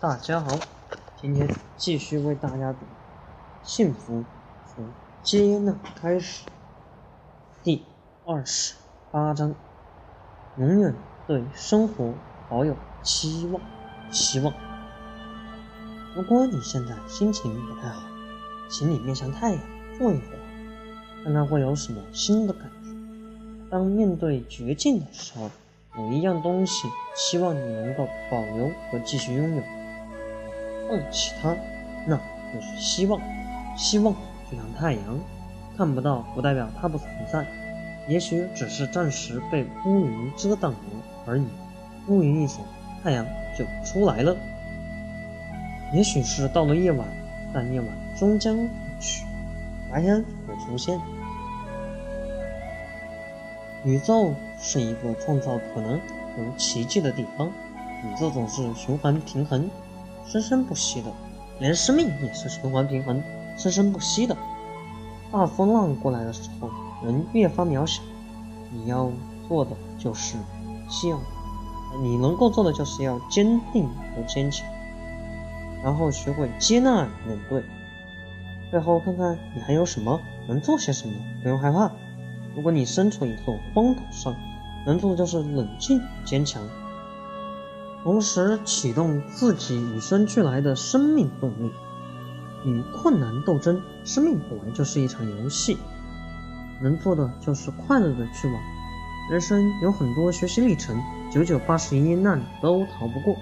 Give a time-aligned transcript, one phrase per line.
[0.00, 0.58] 大家好，
[1.20, 2.78] 今天继续为大家读
[3.62, 4.24] 《幸福
[4.66, 4.88] 从
[5.22, 6.46] 接纳开始》
[7.62, 7.84] 第
[8.24, 8.76] 二十
[9.10, 9.54] 八章。
[10.56, 10.94] 永远
[11.26, 12.14] 对生活
[12.48, 13.60] 保有期望、
[14.10, 14.54] 希望。
[16.16, 18.02] 如果你现在心情不太好，
[18.70, 19.60] 请你面向太阳
[19.98, 22.88] 坐一会儿，看看会有什么新的感觉。
[23.70, 25.50] 当面对绝境的时候，
[25.98, 29.62] 有一样东西，希望你能够保留和继续拥有。
[30.90, 31.56] 放弃它，
[32.04, 32.16] 那
[32.52, 33.20] 就是希望。
[33.76, 34.12] 希望
[34.50, 35.20] 就像太阳，
[35.76, 37.46] 看不到不代表它不存在，
[38.08, 40.78] 也许只是暂时被乌云遮挡了
[41.24, 41.46] 而已。
[42.08, 42.56] 乌云一走，
[43.04, 43.24] 太阳
[43.56, 44.36] 就出来了。
[45.92, 47.06] 也许是到了夜晚，
[47.54, 47.88] 但夜晚
[48.18, 48.66] 终将过
[49.00, 49.24] 去，
[49.92, 50.98] 白天会出现。
[53.84, 59.70] 宇宙是一个创造可能和奇迹的地方，宇宙总是循环平衡。
[60.26, 61.12] 生生不息的，
[61.58, 63.22] 连生命也是循环平衡、
[63.56, 64.36] 生生不息的。
[65.32, 66.70] 大风浪过来的时候，
[67.04, 68.02] 人越发渺小。
[68.72, 69.10] 你要
[69.48, 70.36] 做的就是
[71.08, 71.18] 要，
[72.00, 74.66] 你能够做的就是要坚定和坚强，
[75.82, 77.64] 然后学会接纳面对。
[78.70, 81.90] 最后看看你还有什么能做些什么，不用害怕。
[82.54, 84.34] 如果你身处一座荒岛上，
[84.86, 86.62] 能做的就是冷静坚强。
[88.02, 91.70] 同时启动自己与生俱来的生命动力，
[92.64, 93.82] 与困难斗争。
[94.04, 95.76] 生命本来就是一场游戏，
[96.80, 98.56] 能做的就是快乐的去玩。
[99.30, 100.98] 人生有很多学习历程，
[101.30, 103.36] 九九八十一难都逃不过。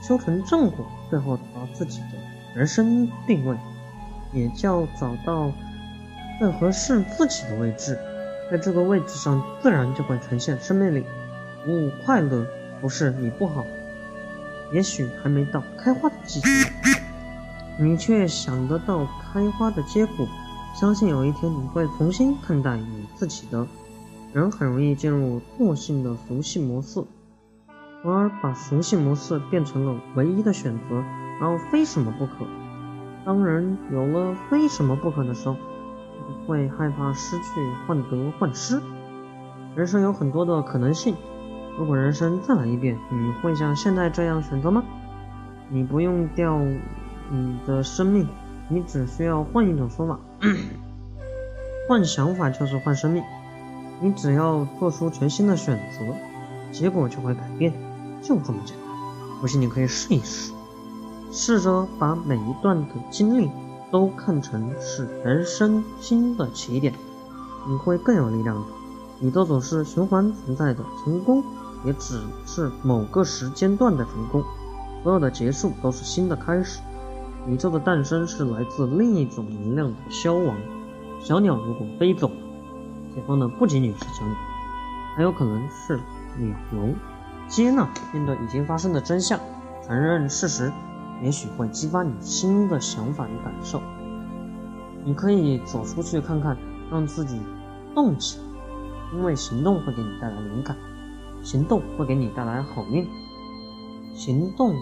[0.00, 2.06] 修成正果，最后找到自己的
[2.54, 3.56] 人生定位，
[4.32, 5.52] 也叫找到
[6.38, 7.98] 最合适自己的位置。
[8.50, 11.04] 在这个位置上，自然就会呈现生命力。
[11.66, 12.46] 不快乐
[12.80, 13.66] 不是你不好。
[14.72, 16.48] 也许还没到开花的季节，
[17.78, 20.26] 你却想得到开花的结果。
[20.74, 23.66] 相信有一天你会重新看待你自己的。
[24.34, 27.02] 人很容易进入惰性的熟悉模式，
[28.02, 31.02] 从而把熟悉模式变成了唯一的选择，
[31.40, 32.46] 然后非什么不可。
[33.24, 35.56] 当人有了非什么不可的时候，
[36.46, 37.44] 会害怕失去、
[37.86, 38.80] 患得患失。
[39.74, 41.16] 人生有很多的可能性。
[41.78, 44.82] 如果人生再来一遍，你会像现在这样选择吗？
[45.68, 46.58] 你不用掉
[47.30, 48.26] 你的生命，
[48.68, 50.18] 你只需要换一种说法，
[51.88, 53.22] 换想法就是换生命。
[54.00, 56.04] 你只要做出全新的选择，
[56.72, 57.72] 结果就会改变，
[58.22, 58.88] 就这么简单。
[59.40, 60.52] 不信你可以试一试，
[61.30, 63.48] 试着把每一段的经历
[63.92, 66.92] 都看成是人生新的起点，
[67.68, 68.62] 你会更有力量的。
[69.20, 71.44] 宇宙总是循环存在的，成功。
[71.84, 74.42] 也只是某个时间段的成功，
[75.02, 76.80] 所有的结束都是新的开始。
[77.46, 80.56] 宇宙的诞生是来自另一种能量的消亡。
[81.20, 82.34] 小鸟如果飞走了，
[83.14, 84.34] 解放的不仅仅是小鸟，
[85.16, 85.98] 还有可能是
[86.36, 86.94] 鸟笼。
[87.48, 89.40] 接纳面对已经发生的真相，
[89.86, 90.70] 承认事实，
[91.22, 93.80] 也许会激发你新的想法与感受。
[95.04, 96.54] 你可以走出去看看，
[96.90, 97.40] 让自己
[97.94, 98.44] 动起来，
[99.14, 100.76] 因为行动会给你带来灵感。
[101.48, 103.08] 行动会给你带来好运，
[104.14, 104.74] 行动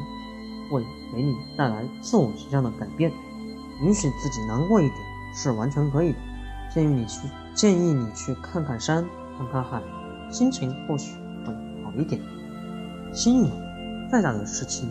[0.68, 0.84] 会
[1.14, 3.12] 给你带来自我形象的改变。
[3.84, 4.98] 允许自己难过一点
[5.32, 6.18] 是完全可以的。
[6.74, 9.06] 建议你去，建议你去看看山，
[9.38, 9.80] 看看海，
[10.32, 11.12] 心情或许
[11.46, 11.54] 会
[11.84, 12.20] 好一点。
[13.14, 13.50] 心有
[14.10, 14.88] 再大的事情，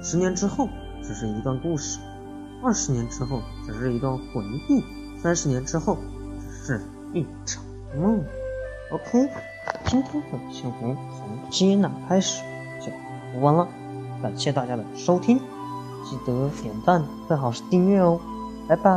[0.00, 0.68] 十年之后
[1.02, 1.98] 只是一段故事，
[2.62, 4.84] 二十年之后只是一段回忆，
[5.20, 5.98] 三十年之后
[6.38, 6.80] 只是
[7.12, 7.64] 一场
[7.98, 8.24] 梦。
[8.92, 9.28] OK。
[9.86, 12.42] 今天的幸福从接纳开始
[12.80, 12.90] 就
[13.32, 13.66] 读完了，
[14.20, 15.38] 感谢大家的收听，
[16.04, 18.20] 记得点赞，最好是订阅哦，
[18.66, 18.90] 拜拜。